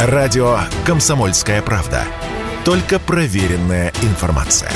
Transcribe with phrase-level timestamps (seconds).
[0.00, 2.04] Радио «Комсомольская правда».
[2.64, 4.70] Только проверенная информация.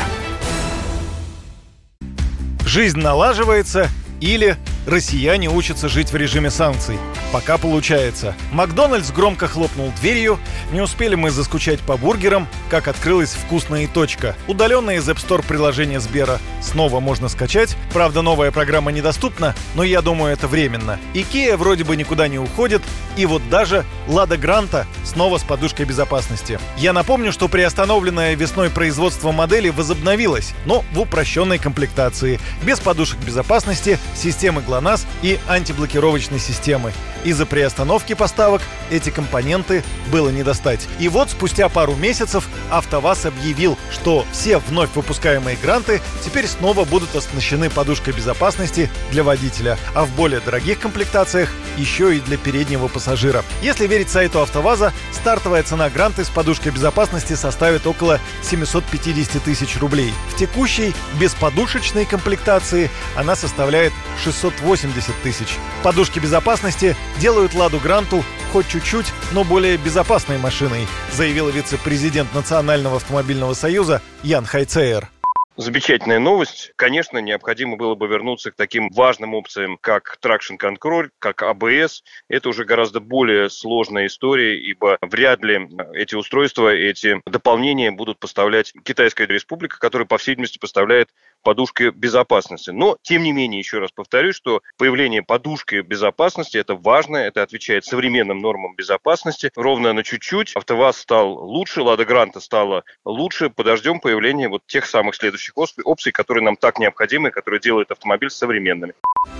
[2.66, 3.86] Жизнь налаживается
[4.20, 6.98] или россияне учатся жить в режиме санкций.
[7.32, 8.36] Пока получается.
[8.52, 10.38] Макдональдс громко хлопнул дверью.
[10.70, 14.36] Не успели мы заскучать по бургерам, как открылась вкусная точка.
[14.48, 17.74] Удаленное из App Store приложение Сбера снова можно скачать.
[17.94, 21.00] Правда, новая программа недоступна, но я думаю, это временно.
[21.14, 22.82] Икея вроде бы никуда не уходит.
[23.16, 26.58] И вот даже Лада Гранта снова с подушкой безопасности.
[26.76, 32.40] Я напомню, что приостановленное весной производство модели возобновилось, но в упрощенной комплектации.
[32.62, 36.92] Без подушек безопасности, системы ГЛОНАСС и антиблокировочной системы.
[37.24, 40.88] Из-за приостановки поставок эти компоненты было не достать.
[40.98, 47.14] И вот спустя пару месяцев АвтоВАЗ объявил, что все вновь выпускаемые гранты теперь снова будут
[47.14, 53.44] оснащены подушкой безопасности для водителя, а в более дорогих комплектациях еще и для переднего пассажира.
[53.62, 60.12] Если верить сайту АвтоВАЗа, стартовая цена гранты с подушкой безопасности составит около 750 тысяч рублей.
[60.30, 65.58] В текущей бесподушечной комплектации она составляет 680 тысяч.
[65.82, 73.54] Подушки безопасности делают «Ладу Гранту» хоть чуть-чуть, но более безопасной машиной, заявил вице-президент Национального автомобильного
[73.54, 75.08] союза Ян Хайцеер.
[75.56, 76.72] Замечательная новость.
[76.76, 82.02] Конечно, необходимо было бы вернуться к таким важным опциям, как Traction Control, как ABS.
[82.28, 88.72] Это уже гораздо более сложная история, ибо вряд ли эти устройства, эти дополнения будут поставлять
[88.82, 91.10] Китайская республика, которая, по всей видимости, поставляет
[91.42, 92.70] подушки безопасности.
[92.70, 97.84] Но, тем не менее, еще раз повторюсь, что появление подушки безопасности– это важно, это отвечает
[97.84, 99.50] современным нормам безопасности.
[99.56, 103.50] Ровно на чуть-чуть АвтоВАЗ стал лучше, Лада Гранта стала лучше.
[103.50, 108.94] Подождем появления вот тех самых следующих опций, которые нам так необходимы, которые делают автомобиль современными.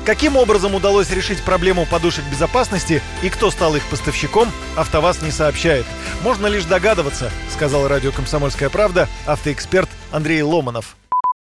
[0.05, 5.87] Каким образом удалось решить проблему подушек безопасности и кто стал их поставщиком, АвтоВАЗ не сообщает.
[6.23, 10.97] Можно лишь догадываться, сказал радио «Комсомольская правда» автоэксперт Андрей Ломанов.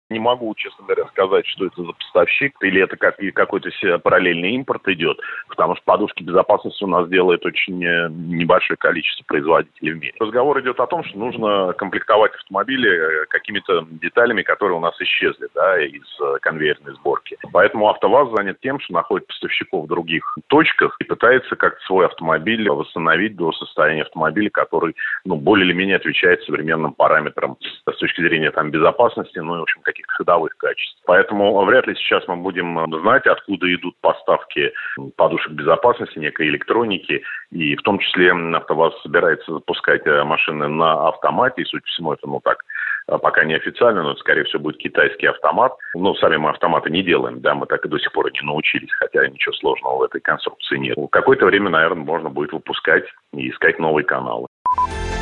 [0.09, 3.69] Не могу, честно говоря, сказать, что это за поставщик, или это как, какой-то
[3.99, 5.19] параллельный импорт идет,
[5.49, 10.13] потому что подушки безопасности у нас делает очень э, небольшое количество производителей в мире.
[10.17, 15.49] Разговор идет о том, что нужно комплектовать автомобили э, какими-то деталями, которые у нас исчезли
[15.53, 17.37] да, из э, конвейерной сборки.
[17.51, 22.69] Поэтому АвтоВАЗ занят тем, что находит поставщиков в других точках и пытается как-то свой автомобиль
[22.69, 28.51] восстановить до состояния автомобиля, который ну, более или менее отвечает современным параметрам с точки зрения
[28.51, 31.01] там, безопасности, ну и, в общем, как каких-то ходовых качеств.
[31.05, 34.71] Поэтому вряд ли сейчас мы будем э, знать, откуда идут поставки
[35.15, 41.61] подушек безопасности, некой электроники, и в том числе АвтоВАЗ собирается запускать э, машины на автомате,
[41.61, 42.63] и, по всему, это, ну, так,
[43.09, 45.73] э, пока не официально, но, скорее всего, будет китайский автомат.
[45.95, 48.91] Но сами мы автоматы не делаем, да, мы так и до сих пор не научились,
[48.99, 50.97] хотя ничего сложного в этой конструкции нет.
[51.11, 54.47] Какое-то время, наверное, можно будет выпускать и искать новые каналы.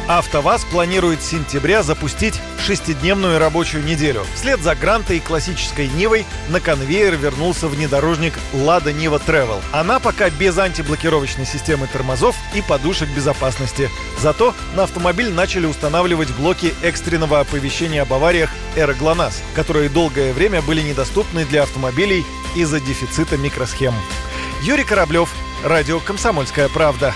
[0.08, 4.24] АвтоВАЗ планирует с сентября запустить шестидневную рабочую неделю.
[4.36, 9.64] Вслед за Грантой и классической Нивой на конвейер вернулся внедорожник Лада Нива Travel.
[9.72, 13.90] Она пока без антиблокировочной системы тормозов и подушек безопасности.
[14.20, 20.62] Зато на автомобиль начали устанавливать блоки экстренного оповещения об авариях Эра ГЛОНАСС, которые долгое время
[20.62, 22.24] были недоступны для автомобилей
[22.56, 23.94] из-за дефицита микросхем.
[24.62, 25.30] Юрий Кораблев,
[25.64, 27.16] Радио «Комсомольская правда».